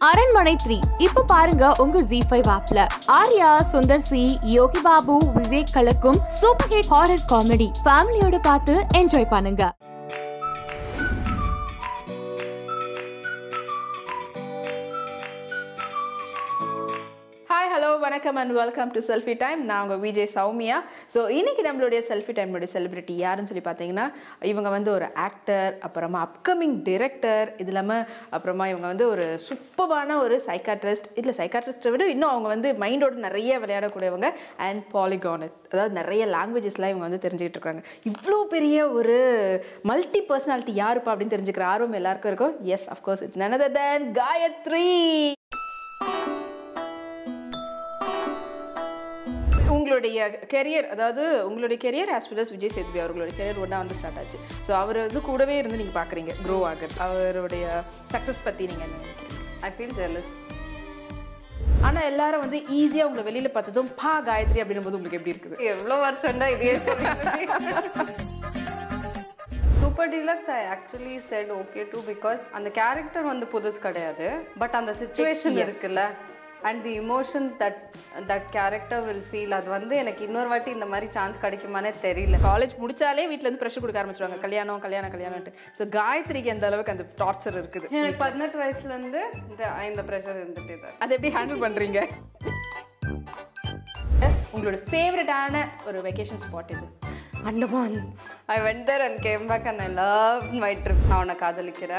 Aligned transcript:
அரண்மனை 0.00 0.52
த்ரீ. 0.64 0.76
இப்ப 0.98 1.22
பாருங்க 1.30 1.64
உங்க 1.82 2.00
ஜி 2.10 2.18
ஃபைவ் 2.28 2.48
ஆப்ல 2.56 2.80
ஆர்யா 3.16 3.48
சுந்தர் 3.70 4.04
சி 4.08 4.20
யோகி 4.56 4.80
பாபு 4.84 5.16
விவேக் 5.36 5.72
கலக்கும் 5.76 6.20
சூப்பர் 6.38 6.70
ஹிட் 6.74 6.90
ஹாரர் 6.92 7.24
காமெடி 7.32 7.68
ஃபேமிலியோட 7.84 8.38
பார்த்து 8.48 8.74
என்ஜாய் 9.00 9.28
பண்ணுங்க. 9.34 9.64
வணக்கம் 18.08 18.38
and 18.40 18.52
welcome 18.58 18.90
to 18.94 19.00
selfie 19.08 19.32
time 19.40 19.60
நான் 19.68 19.82
உங்கள் 19.84 20.00
விஜய் 20.04 20.28
சௌமியா. 20.34 20.76
ஸோ 21.14 21.20
இன்றைக்கி 21.38 21.62
நம்மளுடைய 21.66 22.00
செல்ஃபி 22.08 22.32
டைமோடைய 22.36 22.68
செலிபிரிட்டி 22.74 23.14
யாருன்னு 23.22 23.48
சொல்லி 23.50 23.62
பார்த்தீங்கன்னா 23.66 24.06
இவங்க 24.50 24.68
வந்து 24.74 24.90
ஒரு 24.94 25.06
ஆக்டர் 25.24 25.74
அப்புறமா 25.86 26.20
அப்கமிங் 26.26 26.76
டிரெக்டர் 26.88 27.48
இது 27.62 27.70
இல்லாமல் 27.72 28.04
அப்புறமா 28.36 28.66
இவங்க 28.72 28.86
வந்து 28.92 29.06
ஒரு 29.14 29.24
சூப்பரான 29.46 30.16
ஒரு 30.24 30.36
சைக்காட்ரிஸ்ட் 30.46 31.08
இதில் 31.20 31.36
சைக்காட்ரிஸ்ட்டை 31.40 31.92
விட 31.94 32.06
இன்னும் 32.14 32.32
அவங்க 32.32 32.48
வந்து 32.54 32.70
மைண்டோட 32.84 33.18
நிறைய 33.26 33.58
விளையாடக்கூடியவங்க. 33.64 34.30
அண்ட் 34.68 34.84
பாலிகானிக் 34.94 35.58
அதாவது 35.72 35.94
நிறைய 36.00 36.24
லாங்குவேஜஸ்லாம் 36.36 36.92
இவங்க 36.94 37.06
வந்து 37.08 37.22
தெரிஞ்சுக்கிட்டு 37.26 37.60
இருக்காங்க. 37.60 37.82
இவ்வளோ 38.12 38.38
பெரிய 38.56 38.86
ஒரு 39.00 39.18
மல்டி 39.90 40.22
பர்சனாலிட்டி 40.30 40.74
யாருப்பா 40.82 41.12
அப்படின்னு 41.14 41.36
தெரிஞ்சுக்கிற 41.36 41.66
ஆர்வம் 41.74 41.98
எல்லாருக்கும் 42.00 42.32
இருக்கும். 42.32 42.56
Yes 42.76 42.88
of course 42.96 43.24
it's 43.26 43.42
another 43.44 43.76
then 43.80 44.08
Gayathri 44.22 44.88
உங்களுடைய 49.76 50.18
கெரியர் 50.54 50.86
அதாவது 50.94 51.22
உங்களுடைய 51.48 51.78
career 51.84 52.10
as 52.16 52.28
well 52.30 52.42
as 52.44 52.52
Vijay 52.54 52.74
Sethupathi 52.74 53.00
அவர்களுடைய 53.04 53.34
கெரியர் 53.38 53.62
ஒன்றா 53.64 53.78
வந்து 53.82 53.96
ஸ்டார்ட் 53.98 54.20
ஆச்சு. 54.22 54.38
ஸோ 54.66 54.70
அவர் 54.82 54.98
வந்து 55.06 55.20
கூடவே 55.28 55.54
இருந்து 55.60 55.80
நீங்கள் 55.80 55.98
பார்க்குறீங்க 56.00 56.34
க்ரோ 56.44 56.58
ஆகுது 56.70 56.96
அவருடைய 57.06 57.64
சக்ஸஸ் 58.14 58.44
பற்றி 58.46 58.66
நீங்கள் 58.72 58.94
ஐ 59.68 59.70
ஃபீல் 59.76 59.96
ஜெலஸ் 60.00 60.30
ஆனால் 61.88 62.06
எல்லாரும் 62.10 62.42
வந்து 62.44 62.58
ஈஸியாக 62.78 63.08
உங்களை 63.08 63.24
வெளியில் 63.26 63.54
பார்த்ததும் 63.56 63.90
பா 64.00 64.12
காயத்ரி 64.28 64.60
அப்படின்னும் 64.62 64.86
போது 64.86 64.98
உங்களுக்கு 64.98 65.18
எப்படி 65.18 65.34
இருக்குது? 65.34 65.56
எவ்வளோ 65.72 65.96
வருஷம்டா 66.06 66.48
இதே 66.54 66.72
Super 69.82 70.10
Deluxe 70.14 70.50
I 70.56 70.62
actually 70.74 71.16
said 71.28 71.52
okay 71.60 71.82
to 71.92 72.00
because 72.08 72.42
அந்த 72.58 72.68
கேரக்டர் 72.80 73.30
வந்து 73.32 73.46
புதுசு 73.54 73.80
கிடையாது. 73.86 74.26
பட் 74.62 74.76
அந்த 74.80 74.94
சுச்சுவேஷன் 75.02 75.60
இருக்குல்ல. 75.64 76.02
And 76.68 76.80
the 76.86 76.92
emotions 77.02 77.54
that 77.62 77.78
that 78.30 78.46
character 78.56 79.02
will 79.08 79.24
feel 79.28 79.54
அது 79.58 79.68
வந்து 79.76 79.94
எனக்கு 80.02 80.22
இன்னொரு 80.28 80.48
வாட்டி 80.52 80.70
இந்த 80.76 80.86
மாதிரி 80.92 81.08
சான்ஸ் 81.16 81.42
கிடைக்குமானே 81.44 81.92
தெரியல. 82.06 82.38
காலேஜ் 82.48 82.74
முடிச்சாலே 82.82 83.26
வீட்டில் 83.30 83.48
வந்து 83.48 83.62
ப்ரெஷர் 83.62 83.84
கொடுக்க 83.84 84.02
ஆரம்பிச்சிருவாங்க. 84.02 84.38
கல்யாணம் 84.46 84.82
கல்யாணம் 84.86 85.14
கல்யாணம்ட்டு 85.16 85.54
ஸோ 85.78 85.84
காயத்ரிக்கு 85.98 86.52
எந்த 86.54 86.66
அளவுக்கு 86.70 86.94
அந்த 86.96 87.06
டார்ச்சர் 87.22 87.58
இருக்குது? 87.60 87.86
எனக்கு 88.00 88.22
பதினெட்டு 88.24 88.58
வயசுலேருந்து 88.62 89.22
இந்த 89.50 89.62
இந்த 89.90 90.04
ப்ரெஷர் 90.10 90.40
இருந்துகிட்டே 90.42 90.78
தான் 90.84 90.96
அதை 91.04 91.12
எப்படி 91.18 91.32
ஹேண்டில் 91.38 91.62
பண்ணுறீங்க 91.66 92.00
உங்களோட 94.54 94.78
ஃபேவரட்டான 94.90 95.56
ஒரு 95.88 95.98
வெக்கேஷன் 96.06 96.42
ஸ்பாட் 96.44 96.72
இது 96.74 96.86
Andaman 97.48 97.96
I 98.54 98.58
went 98.64 98.86
there 98.86 99.02
and 99.06 99.18
came 99.24 99.42
back 99.46 99.66
and 99.70 99.80
I 99.82 99.88
love 99.98 100.60
my 100.60 100.70
trip 100.84 101.02
ನಾವನ್ನ 101.10 101.32
ಕಾದಲಿಕ್ಕಿರ. 101.32 101.90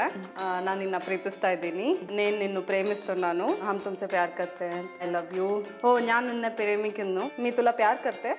ನಾನು 0.64 0.78
ನಿನ್ನ 0.80 0.98
ಪ್ರೀತಿಸ್ತಾ 0.98 1.50
ಇದ್ದೀನಿ. 1.50 1.88
ನೇನ್ 2.16 2.38
ನಿನ್ನ 2.38 2.58
ಪ್ರೇಮಿಸ್ತು 2.70 3.14
ನಾನು. 3.26 3.46
ಹಮ್ 3.66 3.80
ತುಂಬ 3.80 4.06
ಪ್ಯಾರ್ 4.06 4.32
ಕರ್ತೆ. 4.38 4.70
ಐ 5.04 5.10
ಲವ್ 5.10 5.28
ಯು 5.38 5.48
ಓ, 5.84 5.98
ನಾನು 5.98 6.26
ನಿನ್ನ 6.26 6.48
ಪ್ರೇಮಿಕನ್ನು 6.56 7.42
ಮೀ 7.42 7.50
ತುಲಾ 7.58 7.72
ಪ್ಯಾರ್ 7.82 7.98
ಕರ್ತೆ. 7.98 8.32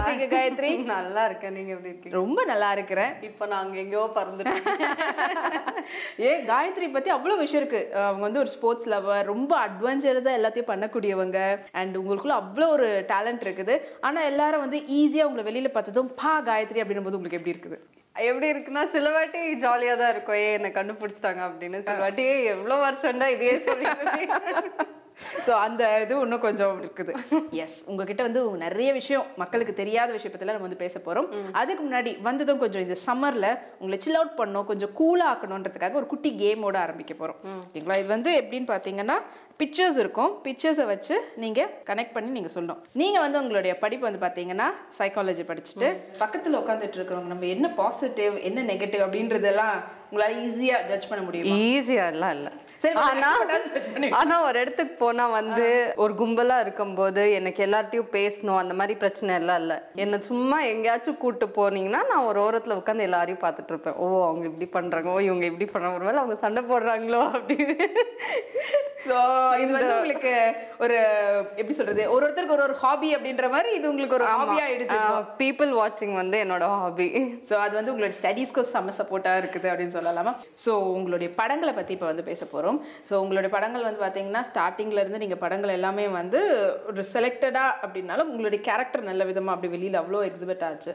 இருக்கீங்க 0.00 0.26
காயத்ரி? 0.32 0.70
நல்லா 0.94 1.22
இருக்கேன். 1.28 1.54
நீங்க 1.56 1.70
எப்படி 1.74 1.90
இருக்கீங்க? 1.92 2.14
ரொம்ப 2.18 2.40
நல்லா 2.44 2.68
இருக்கிறேன். 2.76 3.12
இப்போ 3.28 3.44
நாங்க 3.46 3.76
எங்கேயோ 3.82 4.04
பறந்துட்டோம். 4.16 4.60
ஏ 6.26 6.32
காயத்ரி 6.50 6.86
பத்தி 6.92 7.10
அவ்வளோ 7.16 7.36
விஷயம் 7.38 7.62
இருக்கு. 7.62 7.80
அவங்க 8.02 8.24
வந்து 8.26 8.42
ஒரு 8.42 8.52
ஸ்போர்ட்ஸ் 8.54 8.90
லவர் 8.92 9.30
ரொம்ப 9.32 9.52
அட்வென்ச்சரஸா 9.66 10.32
எல்லாத்தையும் 10.38 10.70
பண்ணக்கூடியவங்க. 10.72 11.38
அண்ட் 11.80 11.96
உங்களுக்குள்ள 12.02 12.36
அவ்வளோ 12.42 12.68
ஒரு 12.76 12.88
டேலண்ட் 13.12 13.44
இருக்குது. 13.46 13.76
ஆனா 14.00 14.20
எல்லாரும் 14.30 14.64
வந்து 14.66 14.80
ஈஸியா 14.98 15.26
உங்களை 15.30 15.46
வெளியில 15.48 15.70
பார்த்ததும் 15.76 16.12
பா 16.22 16.34
காயத்ரி 16.50 16.82
அப்படின்னும் 16.82 17.08
போது 17.08 17.18
உங்களுக்கு 17.18 17.40
எப்படி 17.40 17.54
இருக்குது? 17.54 17.78
எப்படி 18.16 18.46
இருக்குன்னா 18.52 18.84
சில 18.94 19.10
வாட்டி 19.10 19.40
ஜாலியாக 19.56 19.98
தான் 20.00 20.12
இருக்கும். 20.14 20.38
ஏ 20.40 20.48
என்னை 20.52 20.70
கண்டுபிடிச்சிட்டாங்க 20.72 21.42
அப்படின்னு. 21.48 21.78
சில 21.86 21.98
வாட்டி 22.00 22.22
"ஏய், 22.32 22.48
எவ்வளோ 22.54 22.78
வருஷம்டா 22.86 23.28
இதே 23.36 23.52
சொல்லி 23.66 23.86
ஸோ 25.46 25.52
அந்த 25.66 25.82
இது 26.04 26.14
இன்னும் 26.26 26.44
கொஞ்சம் 26.46 26.76
இருக்குது. 26.82 27.12
எஸ் 27.64 27.78
உங்ககிட்ட 27.90 28.22
வந்து 28.28 28.40
நிறைய 28.64 28.90
விஷயம் 29.00 29.26
மக்களுக்கு 29.42 29.74
தெரியாத 29.82 30.10
விஷயப்பத்தில 30.18 30.54
நம்ம 30.54 30.68
வந்து 30.68 30.82
பேச 30.84 30.96
போறோம். 31.06 31.28
அதுக்கு 31.60 31.82
முன்னாடி 31.86 32.12
வந்ததும் 32.28 32.62
கொஞ்சம் 32.64 32.84
இந்த 32.86 32.96
சம்மர்ல 33.06 33.46
உங்களை 33.80 33.98
சில் 34.06 34.18
அவுட் 34.20 34.38
பண்ணணும் 34.40 34.68
கொஞ்சம் 34.72 34.94
கூலாக 35.00 35.32
ஆக்கணுன்றதுக்காக 35.34 36.00
ஒரு 36.02 36.08
குட்டி 36.14 36.32
கேமோட 36.42 36.78
ஆரம்பிக்க 36.86 37.14
போறோம். 37.20 37.38
ஓகேங்களா? 37.66 37.98
இது 38.02 38.10
வந்து 38.16 38.32
எப்படின்னு 38.40 38.70
பார்த்தீங்கன்னா 38.72 39.18
பிக்சர்ஸ் 39.62 39.98
இருக்கும். 40.02 40.30
பிக்சர்ஸை 40.44 40.84
வச்சு 40.90 41.14
நீங்க 41.42 41.60
கனெக்ட் 41.88 42.14
பண்ணி 42.16 42.30
நீங்க 42.36 42.50
சொல்லணும். 42.54 42.82
நீங்க 43.00 43.18
வந்து 43.24 43.40
உங்களுடைய 43.42 43.72
படிப்பு 43.82 44.06
வந்து 44.08 44.22
பார்த்தீங்கன்னா 44.26 44.68
சைக்காலஜி 44.98 45.44
படிச்சுட்டு 45.50 45.88
பக்கத்துல 46.22 46.60
உட்காந்துட்டு 46.62 46.98
இருக்கிறவங்க 46.98 47.32
நம்ம 47.34 47.48
என்ன 47.56 47.68
பாசிட்டிவ் 47.80 48.36
என்ன 48.50 48.64
நெகட்டிவ் 48.72 49.04
அப்படின்றதெல்லாம் 49.06 49.76
உங்களால 50.10 50.36
ஈஸியா 50.46 50.76
ஜட்ஜ் 50.90 51.08
பண்ண 51.10 51.22
முடியும்? 51.26 51.58
ஈஸியா 51.72 52.04
எல்லாம் 52.12 52.34
இல்ல. 52.36 52.48
சரி, 52.82 52.94
ஆனா 54.20 54.36
ஒரு 54.46 54.56
இடத்துக்கு 54.62 54.94
போனா 55.02 55.24
வந்து 55.38 55.66
ஒரு 56.02 56.12
கும்பலா 56.20 56.56
இருக்கும்போது 56.64 57.22
எனக்கு 57.38 57.60
எல்லார்ட்டையும் 57.66 58.10
பேசணும் 58.16 58.60
அந்த 58.62 58.74
மாதிரி 58.80 58.94
பிரச்சனை 59.02 59.32
எல்லாம் 59.40 59.60
இல்ல. 59.62 59.74
என்ன 60.04 60.20
சும்மா 60.30 60.58
எங்கேயாச்சும் 60.72 61.20
கூட்டு 61.24 61.48
போனீங்கன்னா 61.58 62.02
நான் 62.10 62.28
ஒரு 62.30 62.40
ஓரத்துல 62.46 62.78
உட்காந்து 62.80 63.06
எல்லாரையும் 63.08 63.42
பார்த்துட்டு 63.44 63.72
இருப்பேன். 63.74 63.98
ஓ 64.04 64.06
அவங்க 64.28 64.44
இப்படி 64.50 64.68
பண்றாங்க. 64.76 65.10
ஓ 65.16 65.20
இவங்க 65.28 65.46
இப்படி 65.50 65.68
பண்றாங்க. 65.72 65.98
ஒருவேளை 66.00 66.22
அவங்க 66.22 66.38
சண்டை 66.44 66.62
போடுறாங்களோ 66.70 67.22
அப்படின்னு. 67.38 67.76
ஸோ 69.06 69.18
இது 69.62 69.70
வந்து 69.76 69.92
உங்களுக்கு 69.98 70.32
ஒரு 70.84 70.96
எப்படி 71.60 71.76
சொல்றது? 71.78 72.02
ஒரு 72.14 72.24
ஒருத்தருக்கு 72.26 72.56
ஒரு 72.56 72.66
ஒரு 72.68 72.76
ஹாபி 72.82 73.08
அப்படின்ற 73.16 73.46
மாதிரி 73.54 73.70
இது 73.78 73.86
உங்களுக்கு 73.90 74.16
ஒரு 74.18 74.26
ஹாபியா 74.32 74.64
ஆயிடுச்சு 74.66 74.98
பீப்புள் 75.42 75.70
வாட்சிங் 75.78 76.14
வந்து 76.22 76.36
என்னோட 76.44 76.64
ஹாபி 76.82 77.08
ஸோ 77.48 77.54
அது 77.64 77.72
வந்து 77.78 77.92
உங்களோட 77.92 78.14
ஸ்டடீஸ்க்கு 78.18 78.64
செம்ம 78.72 78.94
சப்போர்ட்டாக 78.98 79.40
இருக்குது 79.42 79.70
அப்படின்னு 79.70 79.94
சொல்லலாமா? 80.00 80.34
ஸோ 80.64 80.72
உங்களுடைய 80.96 81.30
படங்களை 81.40 81.74
பற்றி 81.78 81.94
இப்போ 81.98 82.08
வந்து 82.12 82.26
பேச 82.30 82.42
போகிறோம் 82.52 82.80
ஸோ 83.08 83.14
உங்களுடைய 83.22 83.52
படங்கள் 83.56 83.86
வந்து 83.88 84.02
பார்த்தீங்கன்னா 84.04 84.42
ஸ்டார்டிங்ல 84.50 85.02
இருந்து 85.04 85.22
நீங்கள் 85.24 85.42
படங்கள் 85.44 85.76
எல்லாமே 85.78 86.04
வந்து 86.20 86.40
ஒரு 86.90 87.04
செலக்டடாக 87.14 87.76
அப்படின்னாலும் 87.84 88.30
உங்களுடைய 88.32 88.60
கேரக்டர் 88.68 89.08
நல்ல 89.10 89.24
விதமாக 89.30 89.54
அப்படி 89.56 89.72
வெளியில் 89.74 90.00
அவ்வளோ 90.02 90.22
எக்ஸிபிட் 90.28 90.64
ஆச்சு. 90.68 90.92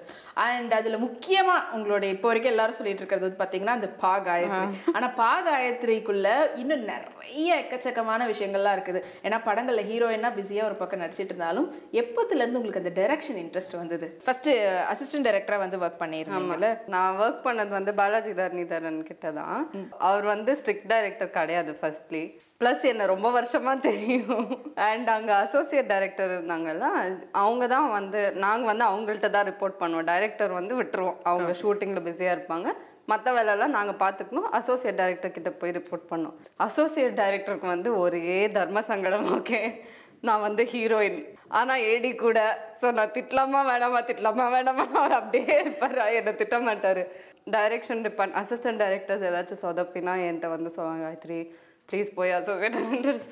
அண்ட் 0.48 0.74
அதில் 0.80 1.04
முக்கியமாக 1.06 1.62
உங்களுடைய 1.78 2.10
இப்போ 2.16 2.30
வரைக்கும் 2.30 2.54
எல்லாரும் 2.54 2.78
சொல்லிட்டு 2.80 3.02
இருக்கிறது 3.04 3.28
வந்து 3.28 3.42
பார்த்தீங்கன்னா 3.42 3.78
அந்த 3.80 3.90
பா 4.04 4.14
காயத்ரி. 4.28 4.68
ஆனால் 4.96 5.14
பா 5.22 5.32
காயத்ரிக்குள்ள 5.50 6.30
இன்னும் 6.62 6.86
நிறைய 6.94 7.52
எக்கச்சக்கமான 7.62 8.26
விஷயங்கள்லாம் 8.32 8.76
இருக்குது. 8.78 9.00
ஏன்னா 9.26 9.38
படங்களில் 9.48 9.88
ஹீரோயினா 9.92 10.30
பிஸியாக 10.38 10.70
ஒரு 10.70 10.76
பக்கம் 10.82 11.02
நடிச்சிட்டு 11.04 11.32
இருந்தாலும் 11.34 11.68
எப்போத்துலேருந்து 12.02 12.60
உங்களுக்கு 12.60 12.84
அந்த 12.84 12.94
டைரக்ஷன் 13.00 13.40
இன்ட்ரெஸ்ட் 13.44 13.76
வந்தது? 13.82 14.08
ஃபர்ஸ்ட் 14.26 14.50
அசிஸ்டன்ட் 14.94 15.28
டைரக்டராக 15.28 15.64
வந்து 15.66 15.80
ஒர்க் 15.84 16.02
பண்ணியிருந்தீங்கல்ல? 16.04 16.70
நான் 16.96 17.18
ஒர்க் 17.26 17.42
பண்ணது 17.48 17.72
வந்து 17.78 17.94
பாலாஜி 18.00 18.34
தரணிதரன். 18.42 18.95
கிட்ட 19.10 19.28
தான் 19.40 19.60
அவர் 20.08 20.26
வந்து 20.34 20.52
ஸ்ட்ரிக்ட் 20.60 20.90
டைரக்டர் 20.94 21.36
கிடையாது 21.38 21.72
ஃபர்ஸ்ட்லி 21.80 22.24
ப்ளஸ் 22.62 22.84
என்ன 22.92 23.06
ரொம்ப 23.14 23.28
வருஷமா 23.38 23.74
தெரியும். 23.88 24.50
அண்ட் 24.90 25.10
அங்கே 25.16 25.34
அசோசியேட் 25.44 25.90
டைரக்டர் 25.94 26.32
இருந்தாங்கல்ல 26.36 26.88
அவங்க 27.42 27.64
தான் 27.76 27.88
வந்து 27.98 28.20
நாங்கள் 28.46 28.70
வந்து 28.72 28.86
அவங்கள்ட்ட 28.90 29.30
தான் 29.36 29.48
ரிப்போர்ட் 29.52 29.82
பண்ணுவோம். 29.82 30.08
டைரக்டர் 30.12 30.54
வந்து 30.60 30.74
விட்டுருவோம். 30.82 31.18
அவங்க 31.32 31.52
ஷூட்டிங்கில் 31.62 32.06
பிஸியாக 32.08 32.36
இருப்பாங்க. 32.38 32.70
மற்ற 33.12 33.34
வேலையெல்லாம் 33.38 33.76
நாங்கள் 33.78 34.02
பார்த்துக்கணும். 34.04 34.50
அசோசியேட் 34.60 35.00
டைரக்டர் 35.02 35.36
கிட்ட 35.38 35.50
போய் 35.62 35.76
ரிப்போர்ட் 35.80 36.10
பண்ணோம் 36.14 36.38
அசோசியேட் 36.68 37.20
டைரக்டருக்கு 37.22 37.74
வந்து 37.76 37.92
ஒரே 38.04 38.40
தர்ம 38.58 38.82
சங்கடம் 38.92 39.28
ஓகே 39.38 39.62
நான் 40.28 40.46
வந்து 40.48 40.64
ஹீரோயின் 40.72 41.20
ஆனால் 41.58 41.84
ஏடி 41.92 42.10
கூட 42.26 42.40
ஸோ 42.82 42.88
நான் 42.98 43.14
திட்டலாமா 43.18 43.60
வேணாமா 43.70 44.00
திட்டலாமா 44.08 44.46
வேணாமா 44.56 44.86
அவர் 45.00 45.20
அப்படியே 45.20 45.56
இருப்பார். 45.64 46.00
என்னை 46.20 46.32
திட்ட 46.40 46.58
மாட்டார். 46.68 47.04
டைரக்ஷன் 47.48 48.04
டிபார்ட் 48.06 48.36
அசிஸ்டன்ட் 48.42 48.82
டைரக்டர்ஸ் 48.84 49.26
ஏதாச்சும் 49.30 49.64
சொதப்பினா 49.64 50.14
என்கிட்ட 50.26 50.48
வந்து 50.50 50.70
சொல்லுவாங்க 50.70 51.04
காயத்ரி 51.08 51.40
ப்ளீஸ் 51.90 52.10
போய் 52.16 52.32
அசோசியேட் 52.32 52.78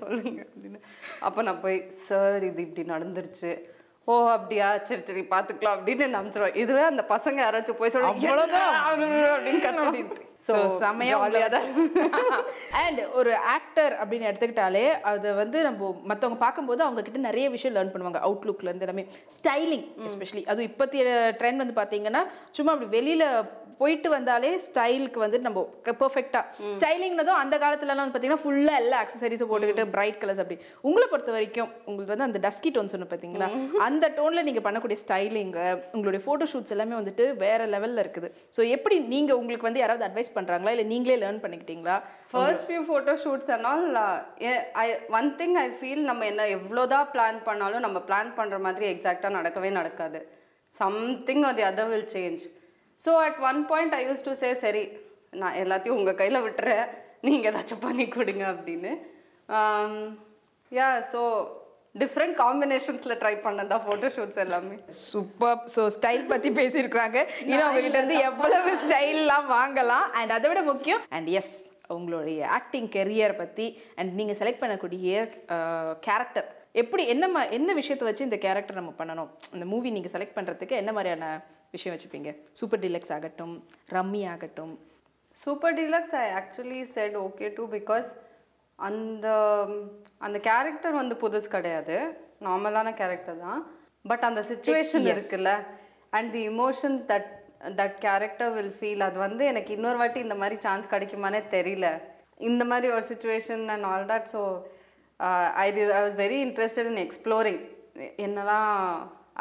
சொல்லுங்க 0.01 0.41
அப்படின்னு. 0.49 0.79
அப்போ 1.19 1.41
நான் 1.41 1.61
போய் 1.61 1.77
சார் 2.09 2.43
இது 2.43 2.61
இப்படி 2.61 2.83
நடந்துருச்சு. 2.89 3.51
ஓ 4.05 4.13
அப்படியா? 4.29 4.67
சரி 4.77 5.01
சரி 5.07 5.21
பார்த்துக்கலாம் 5.33 5.75
அப்படின்னு 5.77 6.07
நம்பிச்சிருவோம் 6.17 6.59
இதுவே 6.63 6.83
அந்த 6.91 7.05
பசங்க 7.09 7.39
யாராச்சும் 7.45 7.79
போய் 7.81 7.93
சொல்ல 7.95 8.07
அவ்வளவுதான். 8.07 8.75
அப்படின்னு 8.89 9.65
கத்தணும் 9.65 10.31
ஸோ 10.47 10.55
செமையா 10.81 11.17
ஜாலியாக 11.23 11.49
தான். 11.55 11.67
அண்ட் 12.83 13.01
ஒரு 13.19 13.31
ஆக்டர் 13.55 13.93
அப்படின்னு 13.99 14.29
எடுத்துக்கிட்டாலே 14.29 14.85
அதை 15.11 15.31
வந்து 15.41 15.57
நம்ம 15.67 15.91
மற்றவங்க 16.11 16.39
பார்க்கும்போது 16.45 16.83
அவங்க 16.85 17.03
கிட்ட 17.07 17.21
நிறைய 17.29 17.47
விஷயம் 17.55 17.75
லேர்ன் 17.77 17.93
பண்ணுவாங்க. 17.95 18.21
அவுட்லுக்ல 18.27 18.71
இருந்து 18.71 18.87
எல்லாமே. 18.87 19.05
ஸ்டைலிங் 19.37 19.87
எஸ்பெஷலி 20.09 20.45
அதுவும் 20.51 20.69
இப்போத்திய 20.71 21.03
ட்ரெண்ட் 21.41 21.63
வந்து 21.63 21.79
பார்த்தீங்கன்னா 21.81 22.23
சும்மா 22.59 22.73
அப்படி 22.75 22.89
வெளியில 22.97 23.25
போயிட்டு 23.79 24.09
வந்தாலே 24.13 24.49
ஸ்டைலுக்கு 24.65 25.19
வந்து 25.23 25.37
நம்ம 25.45 25.59
பெர்ஃபெக்டாக 26.01 26.43
ஸ்டைலிங்னதும் 26.75 27.39
அந்த 27.43 27.55
காலத்துலலாம் 27.63 28.03
வந்து 28.03 28.13
பார்த்தீங்கன்னா 28.13 28.43
ஃபுல்லாக 28.43 28.81
எல்லா 28.81 28.97
அக்சசரிஸும் 29.03 29.49
போட்டுக்கிட்டு 29.51 29.85
பிரைட் 29.95 30.19
கலர்ஸ் 30.21 30.41
அப்படி. 30.43 30.57
உங்களை 30.87 31.05
பொறுத்த 31.11 31.31
வரைக்கும் 31.35 31.69
உங்களுக்கு 31.87 32.13
வந்து 32.13 32.27
அந்த 32.27 32.39
டஸ்கி 32.45 32.71
டோன் 32.75 32.91
சொன்ன 32.93 33.07
பார்த்தீங்களா? 33.13 33.47
அந்த 33.87 34.05
டோனில் 34.17 34.45
நீங்கள் 34.49 34.65
பண்ணக்கூடிய 34.67 34.97
ஸ்டைலிங்கு 35.03 35.65
உங்களுடைய 35.95 36.21
ஃபோட்டோ 36.25 36.47
ஷூட்ஸ் 36.51 36.75
எல்லாமே 36.75 36.95
வந்துட்டு 36.99 37.25
வேற 37.43 37.65
லெவலில் 37.73 38.03
இருக்குது. 38.03 38.29
ஸோ 38.57 38.61
எப்படி 38.75 38.97
நீங்கள் 39.13 39.39
உங்களுக்கு 39.41 39.69
வந்து 39.69 39.83
யாராவது 39.83 40.07
அட்வைஸ் 40.09 40.32
பண்ணுறாங்களா 40.37 40.73
இல்லை 40.75 40.85
நீங்களே 40.91 41.17
லேர்ன் 41.23 41.41
பண்ணிக்கிட்டீங்களா? 41.43 41.95
ஃபர்ஸ்ட் 42.31 42.65
ஃபியூ 42.67 42.81
ஃபோட்டோ 42.89 43.13
ஷூட்ஸ் 43.23 43.51
ஆனால் 43.55 43.83
I 44.83 44.87
one 45.19 45.29
thing 45.41 45.57
I 45.63 45.67
feel 45.79 46.03
நம்ம 46.09 46.25
என்ன 46.31 46.47
எவ்வளோதான் 46.57 47.09
பிளான் 47.13 47.39
பண்ணாலும் 47.47 47.85
நம்ம 47.87 48.01
பிளான் 48.09 48.31
பண்ணுற 48.39 48.59
மாதிரி 48.67 48.87
எக்ஸாக்டாக 48.93 49.37
நடக்கவே 49.39 49.71
நடக்காது. 49.79 50.21
சம்திங் 50.81 51.45
அது 51.51 51.63
other 51.69 51.91
will 51.93 52.11
change 52.17 52.43
so 53.05 53.13
at 53.25 53.39
one 53.49 53.61
point 53.71 53.95
I 53.99 54.03
use 54.09 54.27
to 54.27 54.35
say 54.43 54.51
சரி 54.65 54.83
நான் 55.41 55.59
எல்லாத்தையும் 55.63 55.99
உங்கள் 55.99 56.19
கையில் 56.21 56.43
விட்டுறேன். 56.45 56.85
நீங்கள் 57.27 57.49
ஏதாச்சும் 57.51 57.83
பண்ணி 57.87 58.05
கொடுங்க 58.15 58.45
அப்படின்னு. 58.53 58.91
யா 60.71 60.87
ஸோ 61.11 61.21
டிஃப்ரெண்ட் 62.01 62.35
காம்பினேஷன்ஸில் 62.43 63.17
ட்ரை 63.21 63.33
பண்ணதா 63.43 63.77
ஃபோட்டோ 63.83 64.07
ஷூட்ஸ் 64.15 64.39
எல்லாமே. 64.43 64.75
சூப்பர் 65.09 65.59
ஸோ 65.73 65.81
ஸ்டைல் 65.95 66.23
பற்றி 66.31 66.49
பேசியிருக்கிறாங்க. 66.59 67.19
இன்னும் 67.49 67.67
உங்ககிட்ட 67.67 67.99
இருந்து 67.99 68.17
எவ்வளவு 68.29 68.71
ஸ்டைல்லாம் 68.83 69.47
வாங்கலாம். 69.57 70.07
அண்ட் 70.19 70.33
அதை 70.37 70.49
விட 70.51 70.63
முக்கியம் 70.71 71.03
அண்ட் 71.17 71.29
எஸ் 71.39 71.53
உங்களுடைய 71.95 72.39
ஆக்டிங் 72.57 72.89
கெரியர் 72.97 73.35
பற்றி 73.41 73.67
அண்ட் 73.99 74.11
நீங்கள் 74.19 74.39
செலக்ட் 74.41 74.63
பண்ணக்கூடிய 74.63 75.25
கேரக்டர் 76.07 76.47
எப்படி 76.81 77.03
என்ன 77.13 77.45
என்ன 77.57 77.73
விஷயத்தை 77.81 78.05
வச்சு 78.07 78.27
இந்த 78.27 78.37
கேரக்டர் 78.45 78.79
நம்ம 78.79 78.93
பண்ணணும்? 79.01 79.29
இந்த 79.55 79.65
மூவி 79.73 79.89
நீங்கள் 79.97 80.13
செலக்ட் 80.15 80.37
பண்ணுறதுக்கு 80.37 80.79
என்ன 80.81 80.91
மாதிரியான 80.97 81.27
விஷயம் 81.75 81.95
வச்சுப்பீங்க? 81.95 82.31
சூப்பர் 82.59 82.81
டிலக்ஸ் 82.85 83.13
ஆகட்டும் 83.17 83.53
ரம்மி 83.95 84.23
ஆகட்டும். 84.33 84.73
Super 85.43 85.75
Deluxe 85.77 86.15
I 86.23 86.27
actually 86.39 86.81
said 86.95 87.15
okay 87.25 87.47
to 87.57 87.63
because 87.77 88.09
அந்த 88.87 89.27
அந்த 90.25 90.37
கேரக்டர் 90.49 90.99
வந்து 91.01 91.15
புதுசு 91.23 91.47
கிடையாது. 91.55 91.95
நார்மலான 92.47 92.89
கேரக்டர் 93.01 93.39
தான். 93.47 93.61
பட் 94.09 94.25
அந்த 94.29 94.41
சுச்சுவேஷன் 94.51 95.07
இருக்குல்ல. 95.13 95.51
And 96.17 96.29
the 96.35 96.43
emotions 96.53 97.03
that 97.11 97.29
that 97.79 97.97
character 98.05 98.53
will 98.57 98.73
feel 98.79 99.05
அது 99.07 99.17
வந்து 99.25 99.43
எனக்கு 99.51 99.71
இன்னொரு 99.77 99.99
வாட்டி 100.01 100.19
இந்த 100.25 100.35
மாதிரி 100.41 100.55
சான்ஸ் 100.65 100.91
கிடைக்குமானே 100.93 101.41
தெரியல. 101.55 101.89
இந்த 102.49 102.63
மாதிரி 102.71 102.87
ஒரு 102.95 103.05
situation 103.11 103.65
and 103.75 103.87
all 103.91 104.09
that 104.13 104.27
so 104.35 104.41
I 105.63 105.67
I 105.99 106.01
was 106.05 106.17
very 106.23 106.39
interested 106.47 106.89
in 106.91 107.03
exploring 107.05 107.61
என்னெல்லாம் 108.25 108.73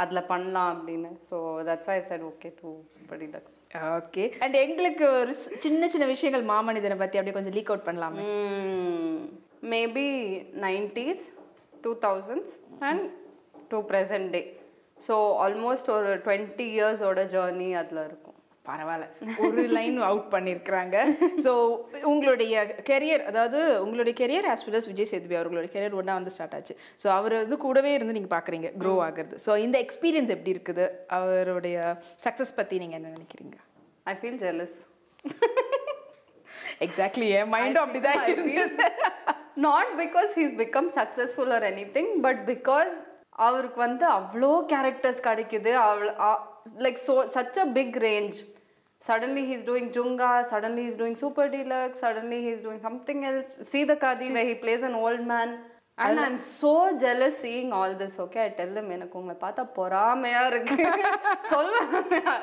அதில் 0.03 0.29
பண்ணலாம் 0.33 0.71
அப்படின்னு. 0.77 1.11
So 1.31 1.37
that's 1.69 1.91
why 1.91 1.99
said 2.11 2.27
okay 2.31 2.51
to 2.61 2.69
Super 2.95 3.21
Deluxe 3.23 3.57
okay 3.75 4.33
and 4.39 4.55
எங்களுக்கு 4.55 5.11
ஒரு 5.11 5.35
சின்ன 5.35 5.89
சின்ன 5.89 6.07
விஷயங்கள் 6.07 6.45
மாமனிதனை 6.45 6.97
பற்றி 6.97 7.19
அப்படியே 7.19 7.33
கொஞ்சம் 7.33 7.53
லீக் 7.53 7.71
அவுட் 7.71 7.89
பண்ணலாமே. 7.89 8.25
Maybe 9.63 10.07
nineties 10.61 11.23
two 11.81 11.97
thousands 11.99 12.53
and 12.79 13.11
to 13.69 13.79
present 13.79 14.31
day 14.31 14.57
so 15.09 15.15
almost 15.45 15.91
ஒரு 15.91 16.17
டுவெண்ட்டி 16.17 16.67
இயர்ஸோட 16.77 17.25
ஜேர்னி 17.27 17.75
அதில் 17.75 18.05
இருக்கும் 18.05 18.22
பரவாயில்ல. 18.69 19.07
ஒரு 19.45 19.63
லைன் 19.77 19.97
அவுட் 20.09 20.29
பண்ணியிருக்கிறாங்க 20.35 20.97
ஸோ 21.45 21.53
உங்களுடைய 22.11 22.65
கெரியர் 22.91 23.23
அதாவது 23.31 23.61
உங்களுடைய 23.85 24.15
career 24.21 24.47
as 24.53 24.65
well 24.67 24.79
as 24.81 24.87
Vijay 24.91 25.11
Sethupathi 25.13 25.39
அவர்களுடைய 25.41 25.71
கெரியர் 25.75 25.99
ஒன்றா 26.01 26.15
வந்து 26.19 26.35
ஸ்டார்ட் 26.37 26.55
ஆச்சு. 26.59 26.77
ஸோ 27.03 27.09
அவர் 27.19 27.35
வந்து 27.43 27.59
கூடவே 27.67 27.93
இருந்து 27.97 28.17
நீங்கள் 28.19 28.35
பார்க்குறீங்க 28.37 28.71
க்ரோ 28.83 28.95
ஆகுறது. 29.09 29.37
ஸோ 29.47 29.59
இந்த 29.67 29.79
எக்ஸ்பீரியன்ஸ் 29.87 30.33
எப்படி 30.37 30.55
இருக்குது? 30.57 30.87
அவருடைய 31.19 31.77
சக்ஸஸ் 32.27 32.57
பற்றி 32.61 32.79
நீங்கள் 32.85 33.01
என்ன 33.01 33.15
நினைக்கிறீங்க? 33.17 33.57
ஐ 34.13 34.17
ஃபீல் 34.21 34.41
ஜெலஸ் 34.47 34.79
எக்ஸாக்ட்லி 36.87 37.27
என் 37.39 37.53
மைண்டும் 37.55 37.85
அப்படிதான் 37.87 38.23
not 39.67 39.91
because 40.03 40.31
he's 40.39 40.55
become 40.61 40.91
successful 40.99 41.53
or 41.57 41.67
anything 41.97 42.13
but 42.27 42.41
because 42.53 42.95
அவருக்கு 43.45 43.79
வந்து 43.87 44.05
அவ்வளோ 44.17 44.51
கேரக்டர்ஸ் 44.73 45.21
கிடைக்குது. 45.29 45.73
அவ்வளோ 45.87 46.13
like 46.87 46.99
so 47.09 47.15
such 47.37 47.59
a 47.65 47.67
big 47.79 47.97
range 48.07 48.39
suddenly 49.05 49.43
he's 49.51 49.67
doing 49.69 49.91
Junga 49.97 50.33
suddenly 50.51 50.83
he's 50.87 50.99
doing 51.01 51.19
Super 51.23 51.49
Deluxe 51.55 52.03
suddenly 52.05 52.41
he's 52.47 52.61
doing 52.67 52.83
something 52.89 53.23
else 53.31 53.55
Seethakaathi 54.05 54.29
way 54.37 54.43
he 54.51 54.57
plays 54.65 54.85
an 54.89 54.99
old 55.07 55.25
man 55.33 55.53
and 55.99 56.19
I 56.19 56.25
am 56.25 56.39
so 56.63 56.71
jealous 56.99 57.39
seeing 57.43 57.71
all 57.71 57.95
this 57.95 58.17
okay 58.19 58.39
I 58.39 58.49
tell them 58.57 58.91
எனக்கு 58.91 59.19
உங்களை 59.19 59.37
பார்த்தா 59.41 59.63
பொறாமையா 59.77 60.47
இருக்கு. 60.47 60.77
சொல்லுவேன் 61.53 62.41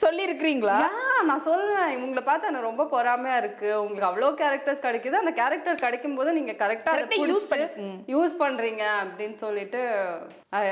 சொல்லியிருக்கிறீங்களா? 0.00 0.78
நான் 1.22 1.44
சொல்லுவேன். 1.44 1.90
இவங்களை 1.94 2.22
பார்த்தா 2.22 2.44
எனக்கு 2.44 2.70
ரொம்ப 2.70 2.84
பொறாமையா 2.84 3.36
இருக்கு. 3.36 3.82
உங்களுக்கு 3.82 4.08
அவ்வளோ 4.10 4.30
கேரக்டர்ஸ் 4.34 4.84
கிடைக்குது. 4.86 5.12
அந்த 5.12 5.30
கேரக்டர் 5.30 5.74
கிடைக்கும் 5.74 6.14
போது 6.14 6.32
நீங்க 6.32 6.52
கரெக்டா 6.52 6.92
use 7.32 7.46
பண்ணி- 7.52 7.68
யூஸ் 8.06 8.34
பண்றீங்க 8.38 8.82
அப்படின்னு 9.02 9.34
சொல்லிட்டு 9.34 9.80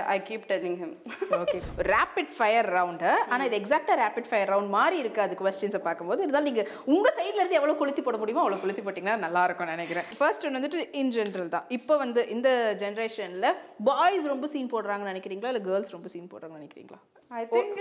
I 0.07 0.19
keep 0.29 0.49
telling 0.49 0.79
him 0.83 0.95
okay 1.39 1.59
rapid 1.93 2.33
fire 2.37 2.73
round 2.73 3.11
ஆனால் 3.29 3.47
இது 3.47 3.59
எக்ஸாக்டாக 3.59 3.99
ரேபிட் 4.03 4.29
ஃபயர் 4.29 4.51
ரவுண்ட் 4.51 4.69
மாதிரி 4.69 4.99
இருக்கு 4.99 5.21
அது 5.21 5.37
கொஸ்டின்ஸை 5.41 5.79
பார்க்கும்போது. 5.79 6.23
இருந்தாலும் 6.23 6.49
நீங்கள் 6.53 6.69
உங்கள் 6.85 7.15
சைட்ல 7.17 7.35
இருந்து 7.35 7.55
எவ்வளோ 7.55 7.75
கொளுத்தி 7.75 8.03
போட 8.03 8.17
முடியுமோ 8.17 8.45
அவ்வளோ 8.45 8.61
கொளுத்தி 8.61 8.83
போட்டிங்கன்னா 8.83 9.17
நல்லா 9.19 9.45
இருக்கும்னு 9.45 9.73
நினைக்கிறேன். 9.73 10.05
ஃபர்ஸ்ட் 10.19 10.47
ஒன்று 10.47 10.59
வந்துட்டு 10.59 10.95
இன் 10.95 11.11
ஜென்ரல் 11.11 11.49
தான். 11.49 11.67
இப்போ 11.83 11.97
வந்து 12.05 12.21
இந்த 12.35 12.49
ஜென்ரேஷனில் 12.83 13.49
பாய்ஸ் 13.89 14.27
ரொம்ப 14.35 14.47
சீன் 14.55 14.73
போடுறாங்கன்னு 14.75 15.15
நினைக்கிறீங்களா? 15.15 15.51
இல்லை 15.53 15.65
கேர்ள்ஸ் 15.71 15.97
ரொம்ப 15.97 16.09
சீன் 16.13 16.31
போடுறாங்கன்னு 16.33 16.63
நினைக்கிறீங்களா? 16.63 17.01
ஐ 17.31 17.43
திங்க் 17.53 17.79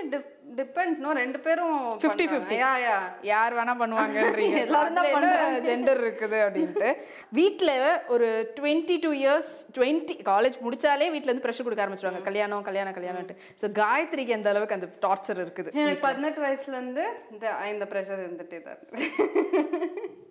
டிபெண்ட்ஸ் 0.59 1.01
நோ 1.03 1.09
ரெண்டு 1.19 1.39
பேரும் 1.45 1.73
50 2.03 2.25
50 2.35 2.57
யா 2.61 2.69
யா 2.83 2.93
யார் 3.31 3.55
வேணா 3.57 3.73
பண்ணுவாங்கன்றீங்க. 3.81 4.59
எல்லாரும் 4.65 4.97
தான் 4.99 5.65
ஜெண்டர் 5.67 6.01
இருக்குது 6.03 6.37
அப்படின்ட்டு. 6.45 6.89
வீட்டில் 7.39 7.73
ஒரு 8.15 8.29
twenty 8.59 8.97
two 9.05 9.11
years 9.21 9.51
twenty 9.77 10.15
college 10.31 10.57
முடிச்சாலே 10.65 11.11
வீட்டில் 11.15 11.31
இருந்து 11.31 11.45
ப்ரெஷர் 11.47 11.67
கொடுக்க 11.67 11.85
ஆரம்பிச்சிருவாங்க. 11.85 12.23
கல்யாணம் 12.29 12.65
கல்யாணம் 12.69 12.97
கல்யாணம்ட்டு 12.99 13.37
ஸோ 13.61 13.71
காயத்ரிக்கு 13.81 14.37
எந்த 14.39 14.49
அளவுக்கு 14.53 14.79
அந்த 14.79 14.89
டார்ச்சர் 15.05 15.43
இருக்குது 15.45 15.75
எனக்கு 15.83 16.05
பதினெட்டு 16.09 16.41
வயசுல 16.47 16.75
இருந்து 16.79 17.05
இந்த 17.35 17.45
இந்த 17.75 17.87
ப்ரெஷர் 17.93 18.25
இருந்துட்டே 18.25 18.61
தான் 18.67 18.77
இருக்கு. 18.79 18.97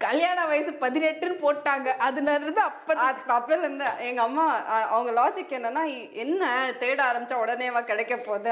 கல்யாண 0.00 0.38
வயசு 0.50 0.70
பதினெட்டுன்னு 0.82 1.36
போட்டாங்க. 1.44 1.88
அதுல 2.06 2.32
இருந்து 2.38 2.60
அப்ப 2.60 2.94
அது 3.06 3.20
அப்பல 3.36 3.58
இருந்து 3.58 3.86
எங்க 4.08 4.20
அம்மா 4.28 4.46
அவங்க 4.94 5.10
லாஜிக் 5.20 5.54
என்னன்னா 5.58 5.82
என்ன 6.24 6.42
தேட 6.82 6.98
ஆரம்பிச்சா 7.10 7.36
உடனேவா 7.44 7.82
கிடைக்க 7.90 8.16
போகுது? 8.16 8.50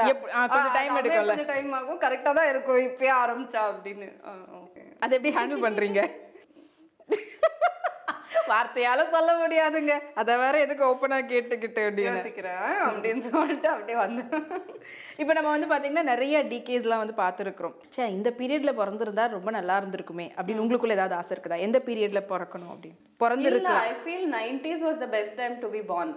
கொஞ்சம் 0.53 0.75
அது 0.77 0.99
எடுக்கும்ல. 1.01 1.31
கொஞ்சம் 1.31 1.51
டைம் 1.53 1.73
ஆகும். 1.79 2.01
கரெக்டா 2.05 2.33
தான் 2.39 2.51
இருக்கும். 2.53 2.81
இப்பயே 2.89 3.13
ஆரம்பிச்சா 3.23 3.63
அப்படின்னு. 3.71 4.09
ஓகே 4.61 4.83
அதை 5.05 5.13
எப்படி 5.17 5.33
ஹேண்டில் 5.39 5.65
பண்றீங்க? 5.67 6.01
வார்த்தையால 8.51 9.01
சொல்ல 9.13 9.31
முடியாதுங்க. 9.41 9.93
அதை 10.21 10.33
வேற 10.43 10.55
எதுக்கு 10.65 10.83
ஓப்பனா 10.89 11.17
கேட்டுக்கிட்டு 11.31 12.03
யோசிக்கிறேன். 12.07 12.63
அப்படின்னு 12.87 13.23
சொல்லிட்டு 13.35 13.69
அப்படியே 13.73 13.97
வந்து 14.03 14.23
இப்போ 15.21 15.33
நம்ம 15.37 15.49
வந்து 15.55 15.69
பாத்தீங்கன்னா 15.71 16.05
நிறைய 16.11 16.35
டிகேஸ்லாம் 16.51 17.01
வந்து 17.03 17.15
பார்த்துருக்குறோம் 17.21 17.75
சே 17.95 18.05
இந்த 18.17 18.29
பீரியட்ல 18.39 18.73
பிறந்திருந்தா 18.81 19.25
ரொம்ப 19.37 19.51
நல்லா 19.57 19.75
இருந்திருக்குமே 19.81 20.27
அப்படின்னு 20.37 20.63
உங்களுக்குள்ள 20.65 20.97
ஏதாவது 20.97 21.17
ஆசை 21.19 21.31
இருக்குதா? 21.35 21.59
எந்த 21.67 21.79
பீரியட்ல 21.87 22.21
பிறக்கணும் 22.31 22.71
அப்படின்னு? 22.73 22.99
பிறந்திருக்கு. 23.23 23.75
I 23.89 23.93
feel 24.03 24.27
nineties 24.37 24.83
was 24.87 25.01
the 25.03 25.09
best 25.17 25.37
time 25.41 25.55
to 25.65 25.69
be 25.75 25.83
born 25.91 26.13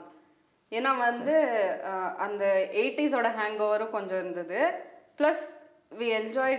ஏன்னா 0.72 0.92
வந்து 1.06 1.34
அந்த 2.26 2.44
எயிட்டிஸோட 2.82 3.28
ஹேங் 3.38 3.60
ஓவரும் 3.66 3.94
கொஞ்சம் 3.96 4.20
இருந்தது. 4.22 4.60
ப்ளஸ் 5.20 5.44
வி 6.00 6.08
என்ஜாய் 6.20 6.56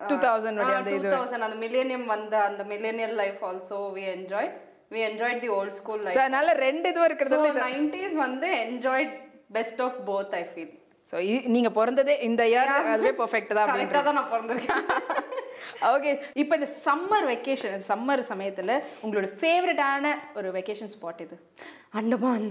2000 0.00 0.58
வரை 0.60 0.72
அந்த 0.78 0.90
டூ 0.94 1.10
தௌசண்ட் 1.14 1.46
அந்த 1.46 1.58
மில்லேனியம் 1.62 2.08
வந்த 2.14 2.34
அந்த 2.48 2.62
millennial 2.72 3.14
life 3.20 3.42
also 3.50 3.78
we 3.94 4.02
enjoy 4.14 4.50
we 4.90 5.00
enjoyed 5.06 5.40
the 5.44 5.52
old 5.56 5.76
school 5.78 6.02
life 6.04 6.20
அதனால 6.22 6.54
ரெண்டு 6.60 6.86
இதுவும் 6.90 7.08
இருக்கிறது 7.08 7.38
நைன்டிஸ் 7.64 8.16
வந்து 8.24 8.50
enjoyed 8.64 9.14
best 9.56 9.80
of 9.86 9.98
both 10.08 10.34
I 10.36 10.44
feel 10.50 10.74
so 11.08 11.16
நீங்கள் 11.54 11.74
பிறந்ததே 11.74 12.14
இந்த 12.28 12.42
இயர் 12.50 12.70
அதுவே 12.92 13.12
பர்ஃபெக்ட் 13.18 13.52
தான் 13.58 13.68
கரெக்டாக 13.72 14.02
தான் 14.08 14.18
நான் 14.18 14.32
பிறந்திருக்கேன். 14.32 14.84
ஓகே 15.90 16.10
இப்போ 16.40 16.54
இந்த 16.58 16.68
சம்மர் 16.84 17.26
வெக்கேஷன் 17.30 17.84
சம்மர் 17.88 18.22
சமயத்தில் 18.28 18.72
உங்களோட 19.02 19.28
ஃபேவரட்டான 19.34 20.06
ஒரு 20.38 20.48
வெக்கேஷன் 20.56 20.92
ஸ்பாட் 20.94 21.22
இது 21.24 21.36
Andaman 22.00 22.46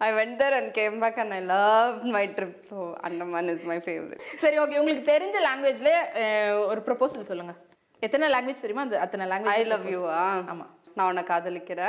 I 0.00 0.08
went 0.16 0.36
there 0.42 0.56
and 0.58 0.70
came 0.74 0.96
back 1.04 1.20
and 1.22 1.34
I 1.34 1.40
love 1.52 1.94
my 2.16 2.24
trip 2.36 2.58
so 2.70 2.78
Andaman 3.08 3.50
is 3.54 3.66
my 3.70 3.78
favourite 3.86 4.24
சரி 4.44 4.58
ஓகே 4.64 4.80
உங்களுக்கு 4.82 5.04
தெரிஞ்ச 5.12 5.38
லாங்குவேஜ்லேயே 5.46 6.00
ஒரு 6.64 6.82
ப்ரொபோசல் 6.88 7.28
சொல்லுங்கள் 7.30 7.58
எத்தனை 8.02 8.26
லாங்குவேஜ் 8.30 8.64
தெரியுமா? 8.64 8.86
அந்த 8.86 8.98
அத்தனை 9.04 9.24
லாங்குவேஜ் 9.30 9.60
ஐ 9.60 9.70
லவ் 9.70 9.86
யூ 9.92 10.02
ஆமாம் 10.48 10.68
ನಾವು 10.98 11.08
ಅವನ 11.10 11.22
ಕಾದಲಿಕ್ಕಿರ 11.32 11.82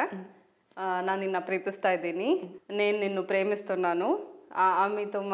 ನಾನು 1.07 1.19
ನಿನ್ನ 1.25 1.39
ಪ್ರೀತಿಸ್ತಾ 1.47 1.89
ಇದ್ದೀನಿ. 1.95 2.29
ನೇನು 2.79 2.97
ನಿನ್ನ 3.05 3.21
ಪ್ರೇಮಿಸ್ತಾನು 3.31 4.09
ಅಮಿತಮ್ಮ 4.83 5.33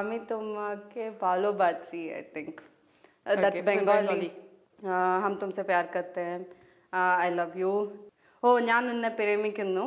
ಅಮಿತಮ್ಮಕ್ಕೆ 0.00 1.04
ಬಾಲೋ 1.22 1.50
ಬಾಚಿ 1.60 2.02
ಐ 2.18 2.22
ಥಿಂಕ್ 2.34 2.60
ದಟ್ 3.44 3.58
ಬೆಂಗಾಲಿ 3.68 4.30
ಹಮ್ 5.24 5.36
ತುಮ್ಸೆ 5.40 5.62
ಪ್ಯಾರ್ 5.70 5.88
ಕತ್ತೆ 5.96 6.26
ಐ 7.26 7.28
ಲವ್ 7.38 7.56
ಯು 7.62 7.72
ಓ 8.42 8.50
ನಾನು 8.70 8.86
ನಿನ್ನ 8.92 9.08
ಪ್ರೇಮಿಕನ್ನು 9.20 9.84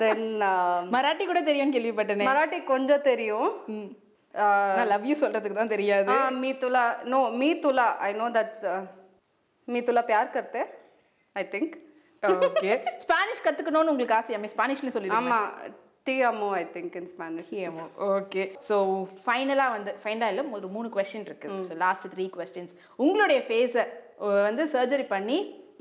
ದೆನ್ 0.00 0.24
ಮರಾಠಿ 0.94 1.24
ಕೂಡ 1.30 1.40
ತೆರೆಯೋ 1.48 1.66
ಕೇಳಿ 1.76 1.90
ಬಟ್ 1.98 2.10
ಮರಾಠಿ 2.30 2.58
ಕೊಂಜ 2.70 2.92
ತೆರೆಯೋ. 3.08 3.40
ಲವ್ 4.92 5.04
ಯು 5.10 5.14
ಸೊಲ್ರದಕ್ಕೆ 5.20 5.56
ತಾನು 5.58 5.72
ತೆರೆಯೋದು. 5.74 6.14
ಮೀ 6.42 6.50
ತುಲಾ 6.62 6.84
ನೋ 7.12 7.20
ಐ 8.08 8.12
ನೋ 8.20 8.28
ದಟ್ಸ್ 8.38 8.64
ಮೀ 9.68 9.80
ತುಲಾ 9.88 10.02
ಪ್ಯಾರ್ 10.12 10.30
ಕರ್ತೆ. 10.36 10.62
ஐ 11.36 11.44
திங்க் 11.54 11.74
ஓகே 12.48 12.72
ஸ்பானிஷ் 13.04 13.44
கத்துக்கணும்னு 13.44 13.92
உங்களுக்கு 13.92 14.18
ஆசையாமே 14.18 14.50
ஸ்பானிஷ்ல 14.54 14.92
சொல்லிடுங்க. 14.96 15.20
ஆமா. 15.20 15.38
டி 16.06 16.14
அமோ 16.28 16.48
I 16.58 16.62
think 16.74 16.94
in 17.00 17.08
Spanish 17.12 17.50
okay 18.16 18.42
so 18.68 18.76
ஃபைனலாக 19.24 19.74
வந்து 19.76 19.90
ஃபைனலாக 20.02 20.32
இல்லை 20.32 20.44
ஒரு 20.58 20.68
மூணு 20.76 20.88
கொஸ்டின் 20.96 21.26
இருக்கு. 21.28 21.48
ஸோ 21.68 21.74
லாஸ்ட் 21.84 22.06
த்ரீ 22.14 22.24
கொஸ்டின்ஸ் 22.36 22.74
உங்களுடைய 23.04 23.40
ஃபேஸை 23.48 23.84
வந்து 24.48 24.64
சர்ஜரி 24.74 25.06
பண்ணி 25.14 25.38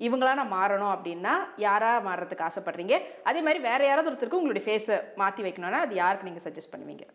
இவங்களா 0.08 0.34
நான் 0.40 0.54
மாறணும் 0.58 0.94
அப்படின்னா 0.96 1.34
யாரா 1.66 1.90
மாறுறதுக்கு 2.06 2.48
ஆசைப்படுறீங்க? 2.50 2.96
அதே 3.30 3.42
மாதிரி 3.48 3.60
வேற 3.70 3.82
யாராவது 3.90 4.10
ஒருத்தருக்கு 4.12 4.40
உங்களுடைய 4.42 4.66
ஃபேஸை 4.68 4.98
மாற்றி 5.22 5.42
வைக்கணும்னா 5.48 5.82
அது 5.88 5.96
யாருக்கு 6.04 6.30
நீங்கள் 6.30 6.46
சஜஸ்ட் 6.48 6.74
பண்ணுவீங்க? 6.76 7.06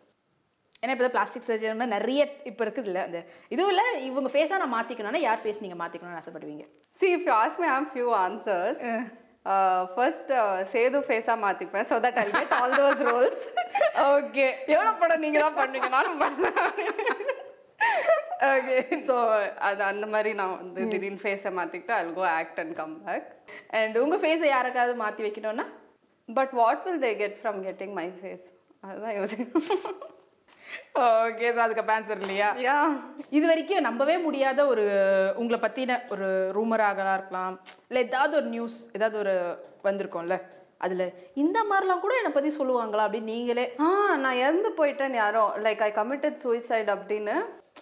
ஏன்னா 0.87 0.95
இப்போ 0.95 1.11
பிளாஸ்டிக் 1.15 1.47
சர்ஜரி 1.47 1.75
மாதிரி 1.79 1.95
நிறைய 1.97 2.21
இப்போ 2.49 2.61
இருக்குது 2.65 2.89
இல்லை 2.91 3.01
அந்த 3.07 3.19
இதுவும் 3.53 3.71
இல்லை 3.73 3.85
இவங்க 4.09 4.29
ஃபேஸாக 4.33 4.59
நான் 4.63 4.75
மாற்றிக்கணும்னா 4.75 5.21
யார் 5.27 5.41
ஃபேஸ் 5.43 5.63
நீங்கள் 5.63 5.81
மாற்றிக்கணும்னு 5.83 6.19
ஆசைப்படுவீங்க? 6.23 6.65
See, 6.99 7.09
if 7.15 7.23
you 7.27 7.33
ask 7.41 7.55
me, 7.61 7.65
I 7.67 7.73
have 7.73 7.87
few 7.95 8.09
answers. 8.25 8.77
Uh, 9.53 9.81
first, 9.97 10.27
uh, 10.37 10.55
Sethu 10.71 10.99
ஃபேஸா 11.07 11.33
மாத்திப்பேன் 11.43 11.85
so 11.89 11.95
that 12.05 12.17
I 12.21 12.25
get 12.37 12.53
all 12.59 12.73
those 12.79 13.01
roles 13.09 13.43
okay 14.13 14.45
எவ்வளோ 14.75 14.91
படம் 15.01 15.23
நீங்க 15.25 15.39
தான் 15.43 15.57
பண்ணுவீங்க? 15.59 15.89
நானும் 15.97 16.17
பண்ணேன் 16.23 16.57
ஓகே 18.53 18.77
ஸோ 19.07 19.15
அது 19.67 19.81
அந்த 19.91 20.05
மாதிரி 20.15 20.31
நான் 20.41 20.57
வந்து 20.61 20.89
திடீர்னு 20.93 21.23
ஃபேஸை 21.25 21.53
மாற்றிக்கிட்டு 21.59 21.95
I 21.99 22.01
go 22.19 22.25
act 22.39 22.59
and 22.63 22.75
come 22.81 22.95
back 23.07 23.29
and 23.81 24.01
உங்கள் 24.03 24.21
ஃபேஸை 24.25 24.49
யாருக்காவது 24.55 24.95
மாற்றி 25.03 25.23
வைக்கணும்னா? 25.27 25.67
But 26.29 26.53
what 26.61 26.83
will 26.87 27.01
they 27.07 27.13
get 27.23 27.39
from 27.41 27.59
getting 27.69 27.95
my 28.01 28.07
face 28.19 28.47
அதுதான் 28.83 29.17
யோசிக்கணும். 29.19 29.67
ஓகே 31.01 31.47
ஸோ 31.51 31.59
அதுக்கு 31.63 31.93
ஆன்சர் 31.93 32.21
இல்லையா? 32.21 32.49
யா. 32.65 32.77
இது 33.29 33.45
வரைக்கும் 33.47 33.87
நம்பவே 33.87 34.15
முடியாத 34.19 34.59
ஒரு 34.67 34.85
உங்களை 35.35 35.59
பற்றின 35.59 35.97
ஒரு 36.09 36.27
ரூமராக 36.57 37.07
இருக்கலாம் 37.13 37.55
இல்லை 37.89 38.03
ஏதாவது 38.07 38.35
ஒரு 38.37 38.47
நியூஸ் 38.47 38.77
ஏதாவது 38.93 39.17
ஒரு 39.17 39.35
வந்திருக்கோம்ல 39.83 40.37
அதில் 40.81 41.05
இந்த 41.35 41.59
மாதிரிலாம் 41.63 42.01
கூட 42.01 42.13
என்னை 42.17 42.31
பற்றி 42.31 42.49
சொல்லுவாங்களா 42.57 43.05
அப்படின்னு 43.05 43.33
நீங்களே? 43.33 43.65
ஆ 43.79 43.87
நான் 44.15 44.41
இறந்து 44.41 44.69
போயிட்டேன் 44.77 45.15
யாரோ. 45.15 45.45
லைக் 45.65 45.81
ஐ 45.81 45.91
கமிட்டட் 45.93 46.41
சூசைட் 46.43 46.91
அப்படின்னு. 46.95 47.35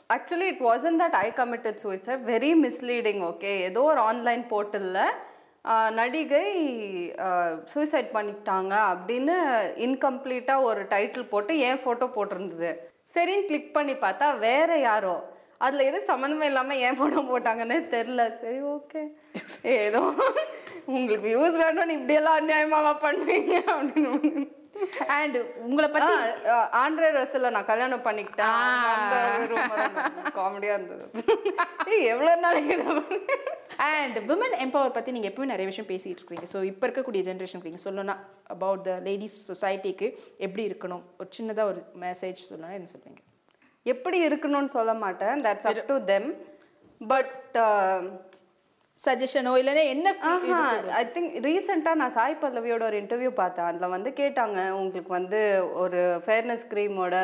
Actually 0.09 0.47
it 0.47 0.63
wasn't 0.63 0.99
that 1.01 1.17
I 1.19 1.27
committed 1.35 1.79
suicide 1.83 2.23
very 2.29 2.51
misleading 2.63 3.21
okay 3.27 3.51
ஏதோ 3.67 3.83
ஒரு 3.91 4.01
ஆன்லைன் 4.01 4.43
போர்ட்டலில் 4.49 5.01
நடிகை 5.99 6.47
சூசைட் 7.73 8.09
பண்ணிக்கிட்டாங்க 8.15 8.73
அப்படின்னு 8.91 9.35
இன்கம்ப்ளீட்டாக 9.85 10.67
ஒரு 10.69 10.81
டைட்டில் 10.91 11.31
போட்டு 11.31 11.53
என் 11.67 11.81
ஃபோட்டோ 11.83 12.07
போட்டிருந்தது? 12.17 12.71
சரின்னு 13.15 13.47
கிளிக் 13.49 13.75
பண்ணி 13.77 13.93
பார்த்தா 14.03 14.27
வேற 14.47 14.77
யாரோ. 14.89 15.15
அதில் 15.65 15.87
எதுவும் 15.87 16.09
சம்மந்தமே 16.11 16.47
இல்லாமல் 16.51 16.81
ஏன் 16.85 16.97
ஃபோட்டோ 16.99 17.21
போட்டாங்கன்னே 17.31 17.77
தெரில 17.93 18.21
சரி 18.41 18.59
ஓகே 18.75 19.01
ஏதோ 19.85 20.01
உங்களுக்கு 20.95 21.25
வியூஸ் 21.27 21.57
வேணும்னு 21.63 21.97
இப்படியெல்லாம் 21.97 22.39
அநியாயமாக 22.39 22.91
பண்ணுவீங்க 23.05 23.55
அப்படின்னு. 23.75 24.13
அண்ட் 25.07 25.37
உங்களை 25.37 25.89
ஆ, 26.47 26.89
ஆண்ட்ரே 26.89 27.05
ரசல 27.15 27.49
நான் 27.49 27.65
கல்யாணம் 27.65 28.03
பண்ணிக்கிட்டேன். 28.03 28.63
காமெடியா 30.35 30.73
இருந்தது. 30.73 31.11
எவ்வளவு 31.85 32.39
நாளைக்கு 32.39 32.75
பண்ணி- 32.77 33.25
அண்ட் 33.77 34.17
விமன் 34.17 34.57
எம்பவர் 34.59 34.93
பற்றி 34.93 35.11
நீங்கள் 35.11 35.31
எப்பவும் 35.31 35.49
நிறைய 35.49 35.65
விஷயம் 35.65 35.89
பேசிகிட்டு 35.89 36.23
இருக்கீங்க. 36.23 36.43
ஸோ 36.53 36.63
இப்போ 36.63 36.87
இருக்கக்கூடிய 36.87 37.21
ஜென்ரேஷனுக்கு 37.21 37.63
நீங்கள் 37.63 37.83
சொல்லணும்னா 37.83 38.15
அபவுட் 38.47 38.83
த 38.83 38.99
லேடிஸ் 39.03 39.65
சொசைட்டிக்கு 39.65 40.17
எப்படி 40.37 40.67
இருக்கணும்? 40.67 41.03
ஒரு 41.19 41.29
சின்னதாக 41.37 41.63
ஒரு 41.63 41.83
மெசேஜ் 42.01 42.37
சொல்லணும்னா 42.49 42.71
என்ன 42.71 42.89
சொல்வீங்க 42.97 43.17
எப்படி 43.83 44.27
இருக்கணும்னு 44.27 44.67
சொல்ல 44.67 44.93
மாட்டேன். 44.93 45.37
That's 45.37 45.61
up 45.61 45.87
to 45.87 46.03
them 46.03 46.33
but 47.07 47.57
சஜஷனோ 48.99 49.51
இல்லைன்னா 49.61 49.83
என்ன 49.85 50.13
ஐ 50.99 51.03
திங்க் 51.15 51.33
ரீசெண்டாக 51.45 51.99
நான் 52.01 52.09
சாய் 52.09 52.41
பல்லவியோட 52.41 52.83
ஒரு 52.83 52.97
இன்டர்வியூ 53.01 53.29
பார்த்தேன். 53.29 53.65
அதில் 53.65 53.93
வந்து 53.95 54.09
கேட்டாங்க 54.09 54.69
உங்களுக்கு 54.71 55.11
வந்து 55.11 55.39
ஒரு 55.73 56.01
ஃபேர்னஸ் 56.25 56.65
க்ரீமோட 56.71 57.15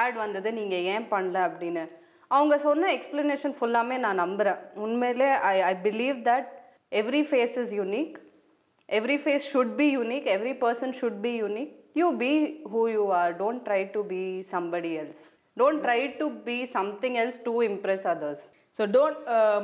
ஆட் 0.00 0.14
வந்தது 0.14 0.48
நீங்கள் 0.52 0.86
ஏன் 0.94 1.06
பண்ணல? 1.10 1.36
அப்படின்னு. 1.48 1.84
அவங்க 2.30 2.58
சொன்ன 2.58 2.90
எக்ஸ்ப்ளனேஷன் 2.92 3.54
ஃபுல்லாமே 3.58 3.96
நான் 3.98 4.22
நம்புகிறேன் 4.24 4.58
உண்மையிலே 4.76 5.28
I 5.52 5.56
I 5.62 5.74
believe 5.82 6.18
that 6.22 6.48
every 6.92 7.22
face 7.30 7.56
is 7.58 7.72
unique 7.74 8.16
every 8.88 9.18
face 9.22 9.46
should 9.54 9.74
be 9.74 9.86
unique 9.96 10.26
every 10.36 10.54
person 10.64 10.94
should 11.00 11.20
be 11.20 11.32
unique 11.42 11.72
you 11.94 12.08
be 12.16 12.32
who 12.72 12.82
you 12.96 13.04
are 13.20 13.32
don't 13.36 13.62
try 13.68 13.80
to 13.90 14.02
be 14.06 14.22
somebody 14.52 14.92
else 15.02 15.22
Don't 15.57 15.81
try 15.85 15.99
to 16.17 16.27
be 16.47 16.57
something 16.75 17.17
else 17.23 17.39
to 17.47 17.53
impress 17.69 18.05
others 18.13 18.43
so 18.75 18.85
don't 18.95 19.19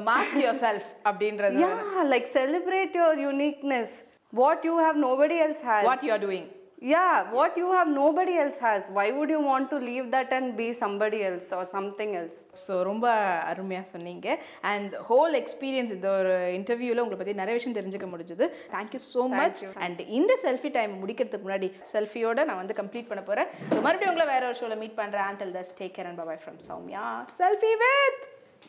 mask 0.10 0.38
yourself 0.66 0.90
அப்படின்றது 1.10 1.58
Yeah, 1.66 1.80
like 2.14 2.28
celebrate 2.40 2.94
your 2.94 3.14
uniqueness. 3.32 3.92
What 4.34 4.60
you 4.64 4.76
have, 4.78 4.96
nobody 5.08 5.38
else 5.46 5.62
has. 5.70 5.84
What 5.90 6.04
you 6.08 6.12
are 6.16 6.24
doing 6.26 6.48
Yeah, 6.93 7.33
what 7.33 7.53
you 7.57 7.69
have, 7.73 7.89
nobody 7.89 8.33
else 8.41 8.57
has. 8.59 8.83
Why 8.97 9.05
would 9.17 9.31
you 9.35 9.41
want 9.41 9.71
to 9.71 9.77
leave 9.85 10.11
that 10.15 10.31
and 10.39 10.49
be 10.55 10.67
somebody 10.81 11.21
else 11.29 11.47
or 11.59 11.63
something 11.77 12.11
else? 12.21 12.35
So 12.65 12.73
ரொம்ப 12.89 13.07
அருமையாக 13.51 13.87
சொன்னீங்க. 13.93 14.27
And 14.71 14.93
whole 15.11 15.35
experience 15.41 15.95
இந்த 15.97 16.09
ஒரு 16.19 16.35
இன்டர்வியூவில் 16.59 17.03
உங்களை 17.05 17.19
பற்றி 17.21 17.35
நிறைய 17.41 17.55
விஷயம் 17.59 17.79
தெரிஞ்சுக்க 17.79 18.09
முடிஞ்சது. 18.13 18.45
Thank you 18.75 19.01
so 19.07 19.25
much 19.39 19.63
and 19.87 20.03
இந்த 20.19 20.37
செல்ஃபி 20.45 20.73
டைம் 20.77 20.93
முடிக்கிறதுக்கு 21.05 21.47
முன்னாடி 21.49 21.71
செல்ஃபியோட 21.95 22.47
நான் 22.51 22.61
வந்து 22.63 22.79
கம்ப்ளீட் 22.83 23.11
பண்ண 23.13 23.25
போகிறேன் 23.31 23.49
மறுபடியும் 23.87 24.13
உங்களை 24.13 24.29
வேற 24.35 24.45
ஒரு 24.51 24.59
ஷோவில் 24.61 24.81
மீட் 24.85 24.97
பண்ணுறேன் 25.01 25.27
ஆண்டில் 25.31 25.57
தஸ் 25.59 25.75
take 25.81 25.97
care 25.99 26.11
and 26.13 26.23
bye 26.31 26.41
from 26.45 26.61
Soumya 26.69 27.07
selfie 27.41 27.75
with 27.85 28.23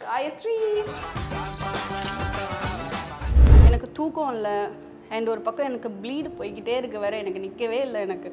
Gayathri 0.07 0.57
எனக்கு 3.67 3.89
தூக்கம் 3.99 4.33
இல்லை. 4.37 4.57
அண்ட் 5.15 5.31
ஒரு 5.33 5.41
பக்கம் 5.47 5.69
எனக்கு 5.69 5.89
ப்ளீடு 6.03 6.29
போய்கிட்டே 6.39 6.75
இருக்க 6.81 6.99
வேற 7.05 7.13
எனக்கு 7.23 7.43
நிற்கவே 7.45 7.79
இல்லை 7.87 8.01
எனக்கு. 8.07 8.31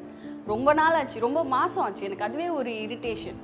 ரொம்ப 0.51 0.69
நாள் 0.79 0.97
ஆச்சு 0.99 1.25
ரொம்ப 1.27 1.41
மாதம் 1.55 1.83
ஆச்சு. 1.83 2.07
எனக்கு 2.09 2.27
அதுவே 2.29 2.47
ஒரு 2.59 2.71
இரிட்டேஷன் 2.85 3.39